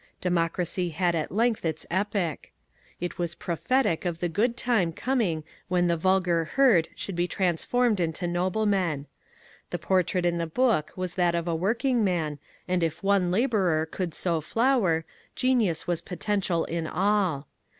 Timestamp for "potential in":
16.01-16.87